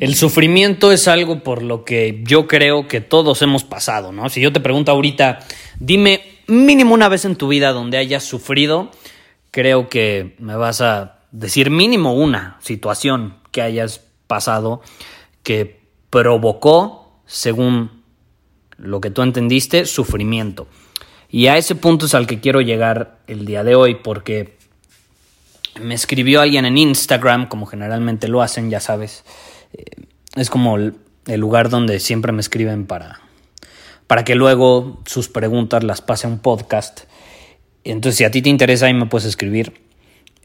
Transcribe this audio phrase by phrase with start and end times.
[0.00, 4.30] El sufrimiento es algo por lo que yo creo que todos hemos pasado, ¿no?
[4.30, 5.40] Si yo te pregunto ahorita,
[5.78, 8.90] dime mínimo una vez en tu vida donde hayas sufrido,
[9.50, 14.80] creo que me vas a decir mínimo una situación que hayas pasado
[15.42, 18.02] que provocó, según
[18.78, 20.66] lo que tú entendiste, sufrimiento.
[21.28, 24.56] Y a ese punto es al que quiero llegar el día de hoy porque
[25.78, 29.24] me escribió alguien en Instagram, como generalmente lo hacen, ya sabes,
[30.36, 30.94] es como el,
[31.26, 33.20] lugar donde siempre me escriben para,
[34.06, 37.02] para que luego sus preguntas las pase a un podcast.
[37.84, 39.80] Entonces, si a ti te interesa, ahí me puedes escribir.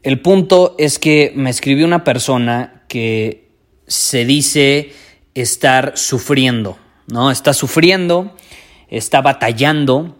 [0.02, 3.48] El punto es que me escribió una persona que
[3.86, 4.92] se dice
[5.34, 7.30] estar sufriendo, ¿no?
[7.30, 8.34] Está sufriendo,
[8.88, 10.16] está batallando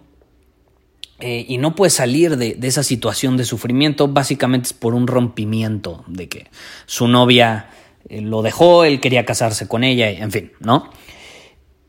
[1.21, 4.09] eh, y no puede salir de, de, esa situación de sufrimiento.
[4.09, 6.51] Básicamente es por un rompimiento de que
[6.87, 7.71] su novia
[8.09, 10.91] lo dejó, él quería casarse con ella, en fin, ¿no?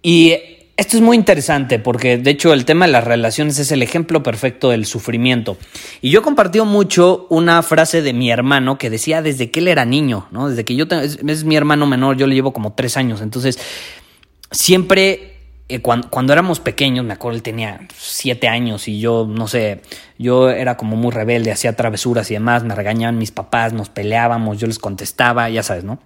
[0.01, 0.35] Y
[0.77, 4.21] esto es muy interesante porque de hecho el tema de las relaciones es el ejemplo
[4.21, 5.57] perfecto del sufrimiento.
[6.01, 9.69] Y yo he compartido mucho una frase de mi hermano que decía desde que él
[9.69, 10.49] era niño, ¿no?
[10.49, 13.57] Desde que yo, es, mi hermano menor, yo le llevo como tres años, entonces
[14.51, 15.33] siempre
[15.67, 19.81] eh, cuando, cuando, éramos pequeños, me acuerdo, él tenía siete años y yo, no sé,
[20.19, 24.59] yo era como muy rebelde, hacía travesuras y demás, me regañaban mis papás, nos peleábamos,
[24.59, 25.99] yo les contestaba, ya sabes, ¿no?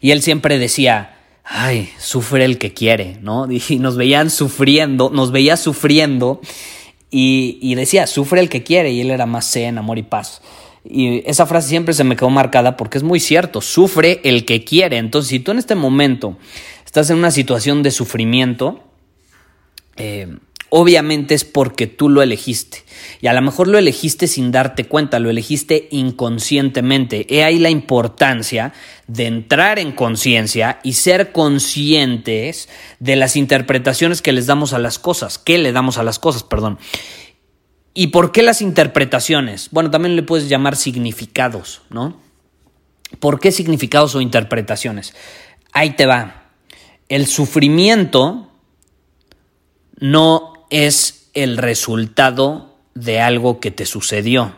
[0.00, 3.46] Y él siempre decía, ay, sufre el que quiere, ¿no?
[3.68, 6.40] Y nos veían sufriendo, nos veía sufriendo
[7.10, 10.42] y, y decía, sufre el que quiere, y él era más zen, amor y paz.
[10.84, 14.64] Y esa frase siempre se me quedó marcada porque es muy cierto, sufre el que
[14.64, 14.96] quiere.
[14.96, 16.38] Entonces, si tú en este momento
[16.84, 18.82] estás en una situación de sufrimiento,
[19.96, 20.38] eh,
[20.70, 22.84] obviamente es porque tú lo elegiste.
[23.20, 27.26] Y a lo mejor lo elegiste sin darte cuenta, lo elegiste inconscientemente.
[27.28, 28.72] He ahí la importancia
[29.06, 32.68] de entrar en conciencia y ser conscientes
[33.00, 36.42] de las interpretaciones que les damos a las cosas, que le damos a las cosas,
[36.42, 36.78] perdón.
[37.94, 39.68] ¿Y por qué las interpretaciones?
[39.70, 42.20] Bueno, también le puedes llamar significados, ¿no?
[43.20, 45.14] ¿Por qué significados o interpretaciones?
[45.72, 46.48] Ahí te va
[47.08, 48.48] el sufrimiento
[50.00, 54.56] no es el resultado de algo que te sucedió.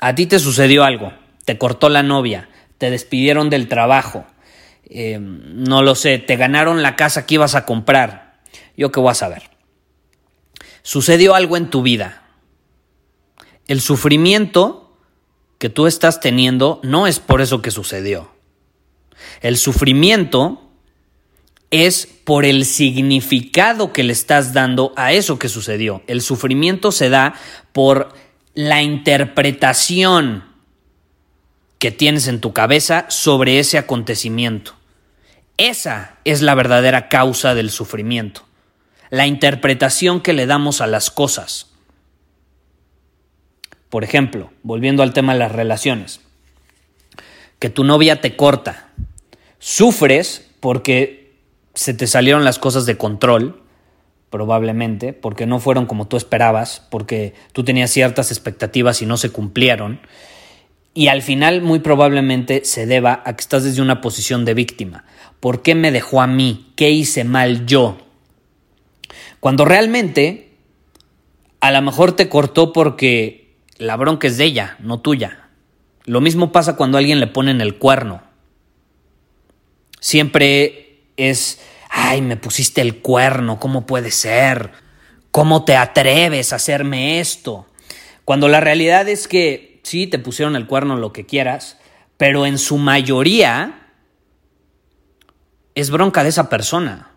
[0.00, 1.12] A ti te sucedió algo,
[1.44, 4.24] te cortó la novia, te despidieron del trabajo,
[4.84, 8.40] eh, no lo sé, te ganaron la casa que ibas a comprar.
[8.76, 9.50] Yo qué voy a saber.
[10.82, 12.22] Sucedió algo en tu vida.
[13.66, 14.96] El sufrimiento
[15.58, 18.30] que tú estás teniendo no es por eso que sucedió.
[19.42, 20.69] El sufrimiento
[21.70, 26.02] es por el significado que le estás dando a eso que sucedió.
[26.06, 27.34] El sufrimiento se da
[27.72, 28.12] por
[28.54, 30.44] la interpretación
[31.78, 34.74] que tienes en tu cabeza sobre ese acontecimiento.
[35.56, 38.46] Esa es la verdadera causa del sufrimiento,
[39.10, 41.68] la interpretación que le damos a las cosas.
[43.88, 46.20] Por ejemplo, volviendo al tema de las relaciones,
[47.58, 48.88] que tu novia te corta,
[49.60, 51.19] Sufres porque
[51.74, 53.62] se te salieron las cosas de control,
[54.30, 59.30] probablemente, porque no fueron como tú esperabas, porque tú tenías ciertas expectativas y no se
[59.30, 60.00] cumplieron.
[60.94, 65.04] Y al final muy probablemente se deba a que estás desde una posición de víctima.
[65.40, 66.72] ¿Por qué me dejó a mí?
[66.76, 67.98] ¿Qué hice mal yo?
[69.40, 70.50] Cuando realmente
[71.60, 75.48] a lo mejor te cortó porque la bronca es de ella, no tuya.
[76.04, 78.22] Lo mismo pasa cuando alguien le ponen el cuerno.
[80.00, 80.89] Siempre
[81.28, 84.72] es, ay, me pusiste el cuerno, ¿cómo puede ser?
[85.30, 87.66] ¿Cómo te atreves a hacerme esto?
[88.24, 91.78] Cuando la realidad es que sí, te pusieron el cuerno lo que quieras,
[92.16, 93.88] pero en su mayoría
[95.74, 97.10] es bronca de esa persona.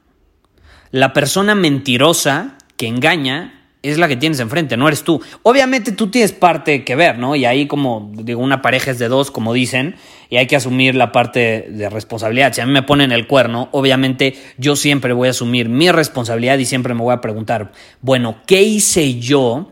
[0.92, 5.22] La persona mentirosa que engaña es la que tienes enfrente, no eres tú.
[5.44, 7.36] Obviamente tú tienes parte que ver, ¿no?
[7.36, 9.96] Y ahí como digo, una pareja es de dos, como dicen,
[10.30, 12.54] y hay que asumir la parte de responsabilidad.
[12.54, 16.58] Si a mí me ponen el cuerno, obviamente yo siempre voy a asumir mi responsabilidad
[16.58, 19.72] y siempre me voy a preguntar, bueno, ¿qué hice yo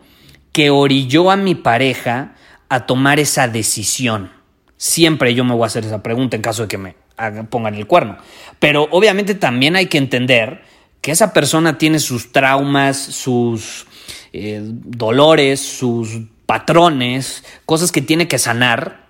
[0.52, 2.36] que orilló a mi pareja
[2.68, 4.30] a tomar esa decisión?
[4.75, 6.96] Siempre yo me voy a hacer esa pregunta en caso de que me
[7.50, 8.18] pongan el cuerno.
[8.60, 10.64] Pero obviamente también hay que entender
[11.00, 13.88] que esa persona tiene sus traumas, sus
[14.33, 19.07] eh, dolores, sus patrones, cosas que tiene que sanar,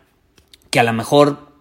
[0.70, 1.52] que a lo mejor,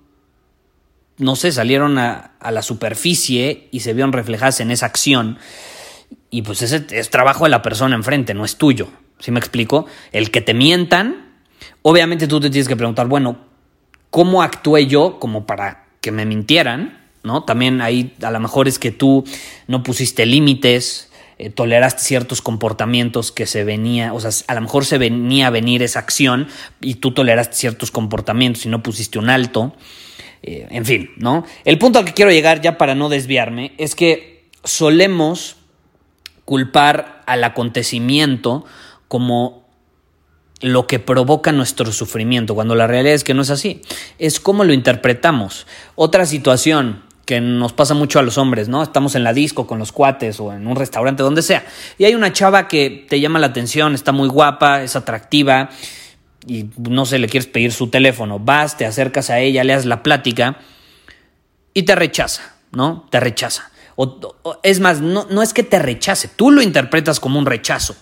[1.18, 5.38] no sé, salieron a, la superficie y se vieron reflejadas en esa acción.
[6.30, 8.88] Y pues ese es trabajo de la persona enfrente, no es tuyo.
[9.18, 9.86] ¿Sí me explico?
[10.12, 11.34] El que te mientan,
[11.82, 13.38] obviamente tú te tienes que preguntar, bueno,
[14.08, 16.98] ¿cómo actué yo como para que me mintieran?
[17.22, 17.44] ¿No?
[17.44, 19.24] También ahí a lo mejor es que tú
[19.66, 21.09] no pusiste límites,
[21.42, 25.50] eh, toleraste ciertos comportamientos que se venía, o sea, a lo mejor se venía a
[25.50, 26.48] venir esa acción
[26.82, 29.74] y tú toleraste ciertos comportamientos y no pusiste un alto.
[30.42, 31.46] Eh, en fin, ¿no?
[31.64, 35.56] El punto al que quiero llegar ya para no desviarme es que solemos
[36.44, 38.66] culpar al acontecimiento
[39.08, 39.66] como
[40.60, 43.80] lo que provoca nuestro sufrimiento, cuando la realidad es que no es así.
[44.18, 45.66] Es como lo interpretamos.
[45.94, 48.82] Otra situación, que nos pasa mucho a los hombres, ¿no?
[48.82, 51.64] Estamos en la disco con los cuates o en un restaurante, donde sea,
[51.98, 55.70] y hay una chava que te llama la atención, está muy guapa, es atractiva,
[56.46, 59.86] y no sé, le quieres pedir su teléfono, vas, te acercas a ella, le das
[59.86, 60.58] la plática
[61.74, 63.06] y te rechaza, ¿no?
[63.10, 63.70] Te rechaza.
[63.96, 67.94] O, es más, no, no es que te rechace, tú lo interpretas como un rechazo.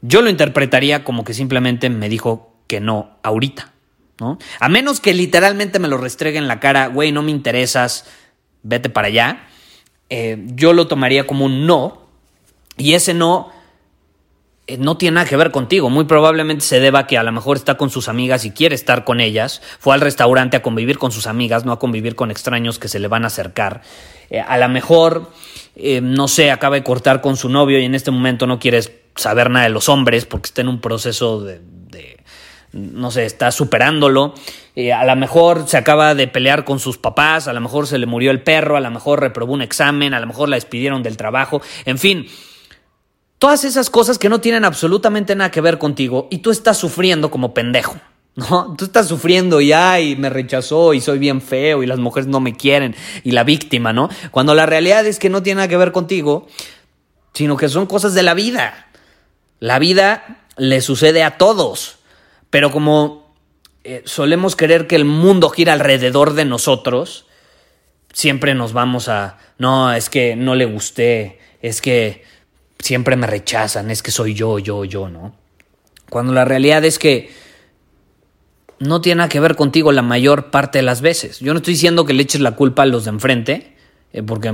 [0.00, 3.71] Yo lo interpretaría como que simplemente me dijo que no ahorita,
[4.60, 8.06] A menos que literalmente me lo restregue en la cara, güey, no me interesas,
[8.62, 9.46] vete para allá,
[10.14, 12.02] eh, yo lo tomaría como un no,
[12.76, 13.50] y ese no
[14.66, 15.90] eh, no tiene nada que ver contigo.
[15.90, 18.74] Muy probablemente se deba a que a lo mejor está con sus amigas y quiere
[18.74, 19.62] estar con ellas.
[19.78, 22.98] Fue al restaurante a convivir con sus amigas, no a convivir con extraños que se
[22.98, 23.82] le van a acercar.
[24.30, 25.30] Eh, a lo mejor,
[26.02, 29.50] no sé, acaba de cortar con su novio y en este momento no quieres saber
[29.50, 31.60] nada de los hombres porque está en un proceso de
[32.72, 34.34] no sé, está superándolo.
[34.74, 37.98] Eh, a lo mejor se acaba de pelear con sus papás, a lo mejor se
[37.98, 41.02] le murió el perro, a lo mejor reprobó un examen, a lo mejor la despidieron
[41.02, 42.26] del trabajo, en fin.
[43.38, 47.30] Todas esas cosas que no tienen absolutamente nada que ver contigo y tú estás sufriendo
[47.30, 47.96] como pendejo.
[48.34, 48.74] ¿No?
[48.78, 52.40] Tú estás sufriendo y ay, me rechazó y soy bien feo y las mujeres no
[52.40, 54.08] me quieren y la víctima, ¿no?
[54.30, 56.46] Cuando la realidad es que no tiene nada que ver contigo,
[57.34, 58.86] sino que son cosas de la vida.
[59.60, 61.98] La vida le sucede a todos.
[62.52, 63.34] Pero como
[63.82, 67.24] eh, solemos querer que el mundo gira alrededor de nosotros,
[68.12, 72.24] siempre nos vamos a, no, es que no le gusté, es que
[72.78, 75.34] siempre me rechazan, es que soy yo, yo, yo, ¿no?
[76.10, 77.30] Cuando la realidad es que
[78.80, 81.40] no tiene nada que ver contigo la mayor parte de las veces.
[81.40, 83.76] Yo no estoy diciendo que le eches la culpa a los de enfrente,
[84.12, 84.52] eh, porque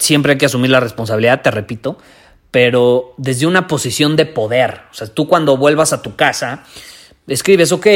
[0.00, 1.96] siempre hay que asumir la responsabilidad, te repito,
[2.50, 4.80] pero desde una posición de poder.
[4.90, 6.64] O sea, tú cuando vuelvas a tu casa,
[7.34, 7.86] escribes, ok,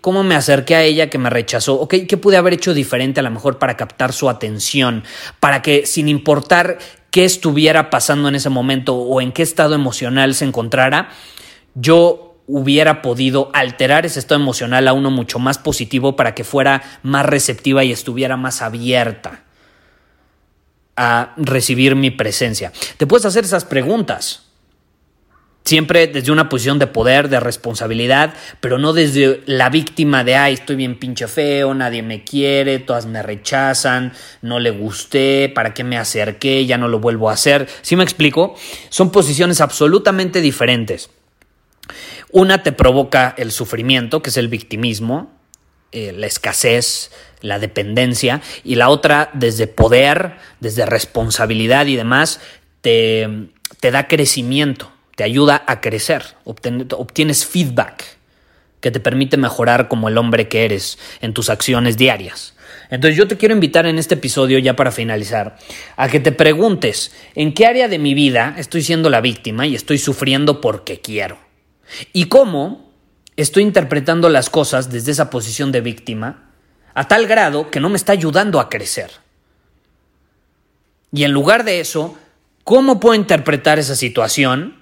[0.00, 1.74] ¿cómo me acerqué a ella que me rechazó?
[1.80, 5.04] Ok, ¿qué pude haber hecho diferente a lo mejor para captar su atención?
[5.40, 6.78] Para que sin importar
[7.10, 11.10] qué estuviera pasando en ese momento o en qué estado emocional se encontrara,
[11.74, 16.82] yo hubiera podido alterar ese estado emocional a uno mucho más positivo para que fuera
[17.02, 19.44] más receptiva y estuviera más abierta
[20.96, 22.72] a recibir mi presencia.
[22.96, 24.51] Te puedes hacer esas preguntas.
[25.64, 30.54] Siempre desde una posición de poder, de responsabilidad, pero no desde la víctima de, ay,
[30.54, 35.84] estoy bien pinche feo, nadie me quiere, todas me rechazan, no le gusté, ¿para qué
[35.84, 36.66] me acerqué?
[36.66, 37.68] Ya no lo vuelvo a hacer.
[37.82, 38.56] ¿Sí me explico?
[38.88, 41.10] Son posiciones absolutamente diferentes.
[42.32, 45.30] Una te provoca el sufrimiento, que es el victimismo,
[45.92, 52.40] eh, la escasez, la dependencia, y la otra desde poder, desde responsabilidad y demás,
[52.80, 58.18] te, te da crecimiento te ayuda a crecer, obtienes feedback
[58.80, 62.54] que te permite mejorar como el hombre que eres en tus acciones diarias.
[62.90, 65.56] Entonces yo te quiero invitar en este episodio, ya para finalizar,
[65.96, 69.74] a que te preguntes en qué área de mi vida estoy siendo la víctima y
[69.74, 71.38] estoy sufriendo porque quiero.
[72.12, 72.92] Y cómo
[73.36, 76.50] estoy interpretando las cosas desde esa posición de víctima
[76.94, 79.10] a tal grado que no me está ayudando a crecer.
[81.12, 82.18] Y en lugar de eso,
[82.64, 84.81] ¿cómo puedo interpretar esa situación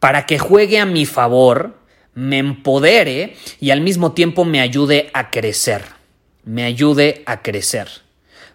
[0.00, 1.78] para que juegue a mi favor,
[2.14, 5.82] me empodere y al mismo tiempo me ayude a crecer.
[6.44, 7.88] Me ayude a crecer.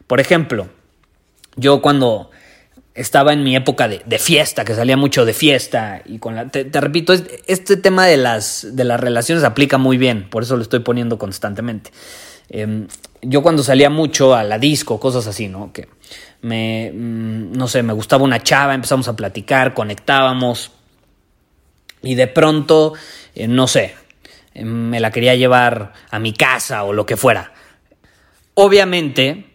[0.07, 0.67] Por ejemplo,
[1.57, 2.31] Yo cuando
[2.93, 6.81] estaba en mi época de, fiesta, que salía mucho de fiesta, y con la, te,
[6.81, 10.79] repito, este tema de las, de las relaciones aplica muy bien, por eso lo estoy
[10.79, 11.91] poniendo constantemente.
[12.49, 12.87] Em,
[13.21, 15.71] yo cuando salía mucho a la disco, cosas así, ¿no?
[15.71, 15.87] Que
[16.41, 20.71] me, mm, no sé, me gustaba una chava, empezamos a platicar, conectábamos,
[22.03, 22.93] y de pronto,
[23.35, 23.95] eh, no sé,
[24.53, 27.53] em, me la quería llevar a mi casa o lo que fuera.
[28.53, 29.45] Obviamente,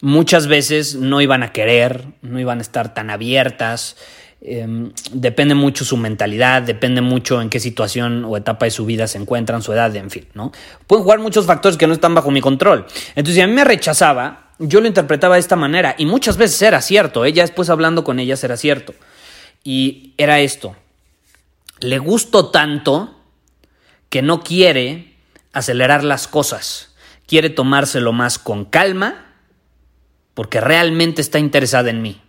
[0.00, 3.96] muchas veces no iban a querer, no iban a estar tan abiertas.
[4.42, 9.06] Em, depende mucho su mentalidad, depende mucho en qué situación o etapa de su vida
[9.06, 10.50] se encuentran, su edad, en fin, ¿no?
[10.86, 12.86] Pueden jugar muchos factores que no están bajo mi control.
[13.10, 16.60] Entonces, si a mí me rechazaba, yo lo interpretaba de esta manera y muchas veces
[16.62, 18.94] era cierto, ella después hablando con ellas era cierto.
[19.62, 20.74] Y era esto,
[21.80, 23.16] le gusto tanto
[24.08, 25.16] que no quiere
[25.52, 26.94] acelerar las cosas,
[27.26, 29.26] quiere tomárselo más con calma
[30.34, 32.20] porque realmente está interesada en mí.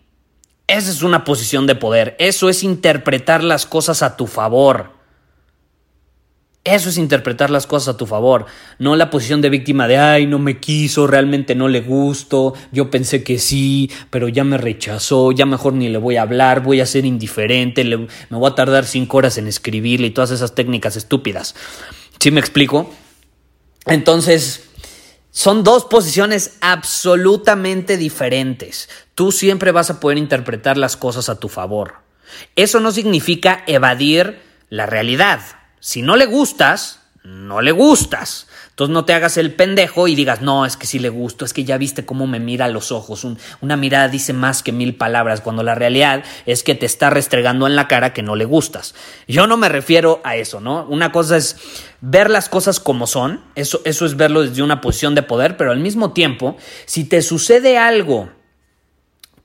[0.68, 5.01] Esa es una posición de poder, eso es interpretar las cosas a tu favor.
[6.64, 8.46] Eso es interpretar las cosas a tu favor,
[8.78, 12.92] no la posición de víctima de, ay, no me quiso, realmente no le gusto, yo
[12.92, 16.80] pensé que sí, pero ya me rechazó, ya mejor ni le voy a hablar, voy
[16.80, 20.96] a ser indiferente, me voy a tardar cinco horas en escribirle y todas esas técnicas
[20.96, 21.56] estúpidas.
[22.20, 22.94] ¿Sí me explico?
[23.88, 24.70] Entonces,
[25.32, 28.88] son dos posiciones absolutamente diferentes.
[29.16, 31.96] Tú siempre vas a poder interpretar las cosas a tu favor.
[32.56, 34.40] Eso no significa evadir
[34.70, 35.42] la realidad.
[35.82, 38.48] Si no le gustas, no le gustas.
[38.70, 41.54] Entonces no te hagas el pendejo y digas, no, es que sí le gusto, es
[41.54, 43.26] que ya viste cómo me mira los ojos.
[43.62, 47.66] una mirada dice más que mil palabras, cuando la realidad es que te está restregando
[47.66, 48.94] en la cara que no le gustas.
[49.28, 50.86] Yo no me refiero a eso, ¿no?
[50.86, 51.58] Una cosa es
[52.00, 55.72] ver las cosas como son, eso, eso es verlo desde una posición de poder, pero
[55.72, 58.30] al mismo tiempo, si te sucede algo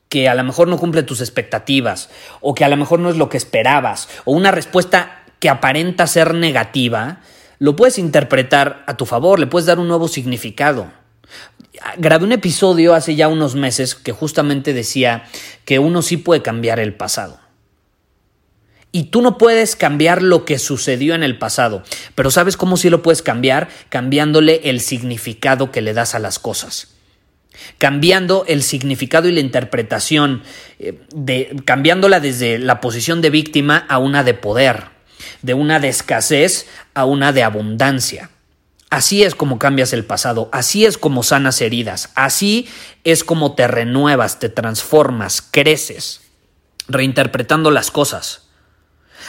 [0.08, 3.16] que a lo mejor no cumple tus expectativas, o que a lo mejor no es
[3.16, 7.20] lo que esperabas, o una respuesta que aparenta ser negativa,
[7.60, 10.90] lo puedes interpretar a tu favor, le puedes dar un nuevo significado.
[11.98, 15.22] Grabé un episodio hace ya unos meses que justamente decía
[15.64, 17.38] que uno sí puede cambiar el pasado.
[18.90, 21.84] Y tú no puedes cambiar lo que sucedió en el pasado,
[22.16, 23.68] pero ¿sabes cómo sí lo puedes cambiar?
[23.88, 26.88] Cambiándole el significado que le das a las cosas
[27.78, 30.42] cambiando el significado y la interpretación,
[30.78, 34.95] eh, de, cambiándola desde la posición de víctima a una de poder
[35.46, 38.30] de una de escasez a una de abundancia.
[38.90, 42.68] Así es como cambias el pasado, así es como sanas heridas, así
[43.04, 46.20] es como te renuevas, te transformas, creces,
[46.88, 48.45] reinterpretando las cosas.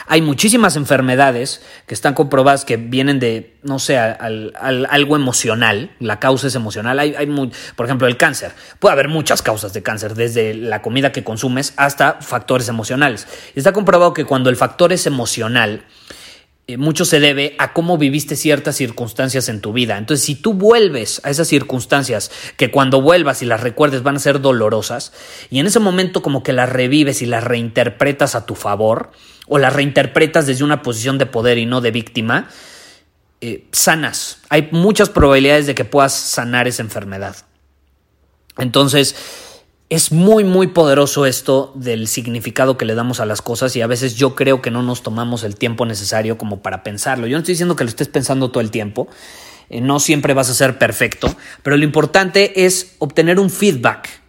[0.06, 6.46] Hay muchísimas enfermedades que están comprobadas que vienen de, no sé, algo emocional, la causa
[6.46, 6.98] es emocional.
[6.98, 7.14] Hay,
[7.76, 8.52] por ejemplo, el cáncer.
[8.78, 13.26] Puede haber muchas causas de cáncer, desde la comida que consumes hasta factores emocionales.
[13.54, 15.84] Está comprobado que cuando el factor es emocional,
[16.70, 19.96] eh, mucho se debe a cómo viviste ciertas circunstancias en tu vida.
[19.96, 24.18] Entonces, si tú vuelves a esas circunstancias que cuando vuelvas y las recuerdes van a
[24.18, 25.14] ser dolorosas,
[25.48, 29.12] y en ese momento como que las revives y las reinterpretas a tu favor,
[29.48, 32.48] o las reinterpretas desde una posición de poder y no de víctima,
[33.40, 34.40] eh, sanas.
[34.48, 37.36] Hay muchas probabilidades de que puedas sanar esa enfermedad.
[38.58, 39.14] Entonces,
[39.90, 43.86] es muy, muy poderoso esto del significado que le damos a las cosas y a
[43.86, 47.26] veces yo creo que no nos tomamos el tiempo necesario como para pensarlo.
[47.26, 49.08] Yo no estoy diciendo que lo estés pensando todo el tiempo,
[49.70, 54.20] eh, no siempre vas a ser perfecto, pero lo importante es obtener un feedback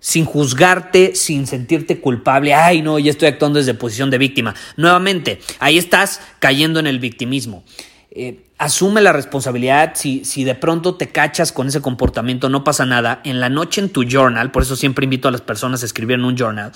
[0.00, 4.54] sin juzgarte, sin sentirte culpable, ay no, ya estoy actuando desde posición de víctima.
[4.76, 7.64] Nuevamente, ahí estás cayendo en el victimismo.
[8.10, 9.92] Eh, asume la responsabilidad.
[9.94, 13.20] Si, si de pronto te cachas con ese comportamiento, no pasa nada.
[13.24, 16.14] En la noche en tu journal, por eso siempre invito a las personas a escribir
[16.14, 16.72] en un journal,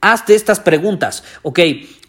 [0.00, 1.24] hazte estas preguntas.
[1.42, 1.60] Ok,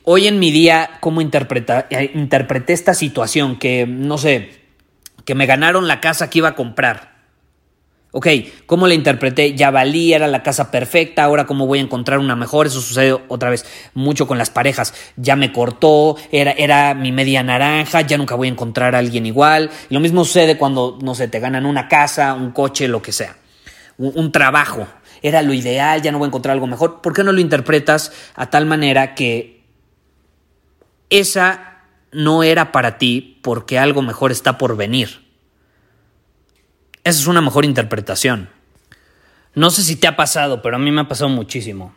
[0.04, 3.58] hoy en mi día, ¿cómo interpreta, eh, interpreté esta situación?
[3.58, 4.52] Que, no sé,
[5.26, 7.17] que me ganaron la casa que iba a comprar.
[8.18, 8.28] Ok,
[8.66, 9.54] ¿cómo la interpreté?
[9.54, 12.66] Ya valía, era la casa perfecta, ahora cómo voy a encontrar una mejor.
[12.66, 14.96] Eso sucede otra vez mucho con las parejas.
[15.18, 19.28] Ya me cortó, era, era mi media naranja, ya nunca voy a encontrar a alguien
[19.28, 19.70] igual.
[19.92, 23.12] Y lo mismo sucede cuando, no sé, te ganan una casa, un coche, lo que
[23.12, 23.36] sea.
[24.00, 24.88] Un, un trabajo.
[25.22, 27.04] Era lo ideal, ya no voy a encontrar algo mejor.
[27.04, 29.64] ¿Por qué no lo interpretas a tal manera que
[31.12, 35.27] esa no era para ti porque algo mejor está por venir?
[37.08, 38.50] Esa es una mejor interpretación.
[39.56, 41.96] No sé si te ha pasado, pero a mí me ha pasado muchísimo.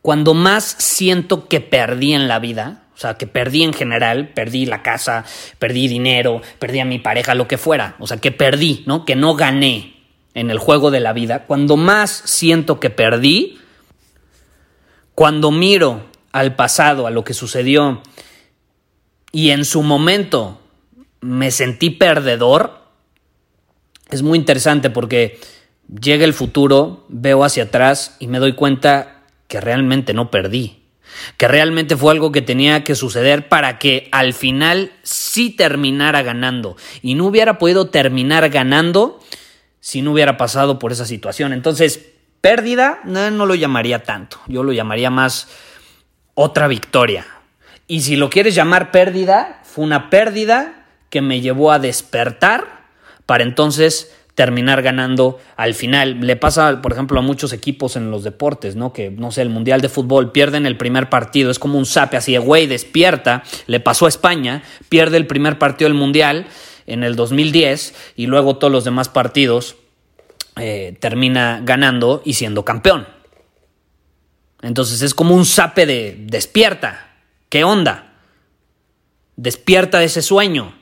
[0.00, 4.64] Cuando más siento que perdí en la vida, o sea, que perdí en general, perdí
[4.64, 5.26] la casa,
[5.58, 9.04] perdí dinero, perdí a mi pareja, lo que fuera, o sea, que perdí, ¿no?
[9.04, 9.94] Que no gané
[10.32, 11.44] en el juego de la vida.
[11.44, 13.58] Cuando más siento que perdí,
[15.14, 18.00] cuando miro al pasado, a lo que sucedió,
[19.32, 20.62] y en su momento
[21.20, 22.85] me sentí perdedor,
[24.10, 25.40] es muy interesante porque
[26.00, 30.82] llega el futuro, veo hacia atrás y me doy cuenta que realmente no perdí,
[31.36, 36.76] que realmente fue algo que tenía que suceder para que al final sí terminara ganando
[37.02, 39.20] y no hubiera podido terminar ganando
[39.80, 41.52] si no hubiera pasado por esa situación.
[41.52, 42.04] Entonces,
[42.40, 45.48] pérdida no, no lo llamaría tanto, yo lo llamaría más
[46.34, 47.26] otra victoria.
[47.88, 52.75] Y si lo quieres llamar pérdida, fue una pérdida que me llevó a despertar
[53.26, 56.20] para entonces terminar ganando al final.
[56.20, 58.92] Le pasa, por ejemplo, a muchos equipos en los deportes, ¿no?
[58.92, 62.16] Que, no sé, el Mundial de Fútbol pierden el primer partido, es como un sape
[62.16, 63.42] así de, güey, despierta.
[63.66, 66.46] Le pasó a España, pierde el primer partido del Mundial
[66.86, 69.76] en el 2010 y luego todos los demás partidos
[70.56, 73.06] eh, termina ganando y siendo campeón.
[74.62, 77.16] Entonces es como un sape de despierta.
[77.48, 78.14] ¿Qué onda?
[79.36, 80.74] Despierta de ese sueño.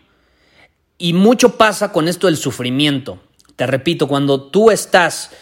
[1.04, 3.18] Y mucho pasa con esto del sufrimiento.
[3.56, 5.32] Te repito, cuando tú estás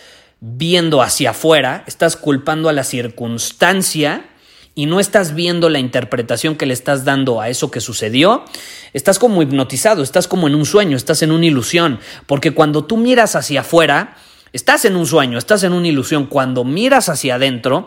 [0.41, 4.29] viendo hacia afuera, estás culpando a la circunstancia
[4.75, 8.45] y no estás viendo la interpretación que le estás dando a eso que sucedió,
[8.93, 12.97] estás como hipnotizado, estás como en un sueño, estás en una ilusión, porque cuando tú
[12.97, 14.17] miras hacia afuera,
[14.53, 17.87] estás en un sueño, estás en una ilusión, cuando miras hacia adentro,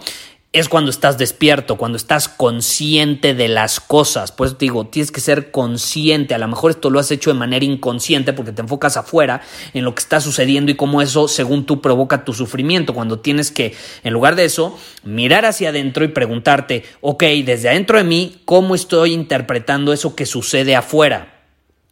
[0.55, 4.31] es cuando estás despierto, cuando estás consciente de las cosas.
[4.31, 6.33] Pues digo, tienes que ser consciente.
[6.33, 9.41] A lo mejor esto lo has hecho de manera inconsciente porque te enfocas afuera
[9.73, 12.93] en lo que está sucediendo y cómo eso, según tú, provoca tu sufrimiento.
[12.93, 17.97] Cuando tienes que, en lugar de eso, mirar hacia adentro y preguntarte, ok, desde adentro
[17.97, 21.43] de mí, ¿cómo estoy interpretando eso que sucede afuera?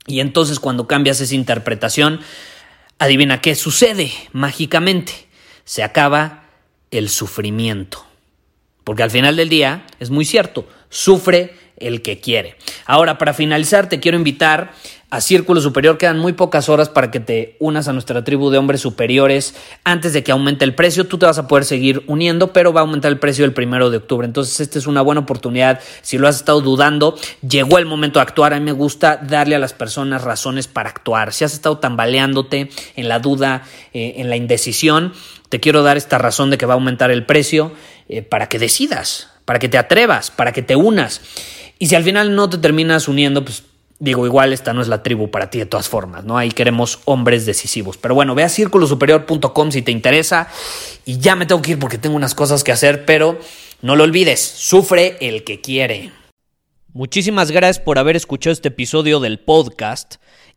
[0.07, 2.21] Y entonces cuando cambias esa interpretación,
[2.97, 5.27] adivina qué sucede mágicamente.
[5.65, 6.45] Se acaba
[6.91, 8.12] el sufrimiento.
[8.83, 12.55] Porque al final del día es muy cierto, sufre el que quiere.
[12.85, 14.73] Ahora, para finalizar, te quiero invitar
[15.13, 15.99] a Círculo Superior.
[15.99, 20.11] Quedan muy pocas horas para que te unas a nuestra tribu de hombres superiores antes
[20.11, 21.05] de que aumente el precio.
[21.05, 23.91] Tú te vas a poder seguir uniendo, pero va a aumentar el precio el primero
[23.91, 24.25] de octubre.
[24.25, 25.81] Entonces, esta es una buena oportunidad.
[26.01, 27.15] Si lo has estado dudando,
[27.47, 28.55] llegó el momento de actuar.
[28.55, 31.31] A mí me gusta darle a las personas razones para actuar.
[31.31, 35.13] Si has estado tambaleándote en la duda, eh, en la indecisión,
[35.49, 37.71] te quiero dar esta razón de que va a aumentar el precio
[38.09, 41.21] eh, para que decidas, para que te atrevas, para que te unas.
[41.83, 43.63] Y si al final no te terminas uniendo, pues
[43.99, 46.37] digo, igual esta no es la tribu para ti de todas formas, ¿no?
[46.37, 47.97] Ahí queremos hombres decisivos.
[47.97, 50.47] Pero bueno, ve a círculosuperior.com si te interesa.
[51.03, 53.37] Y ya me tengo que ir porque tengo unas cosas que hacer, pero
[53.81, 56.13] no lo olvides, sufre el que quiere.
[56.93, 60.15] Muchísimas gracias por haber escuchado este episodio del podcast.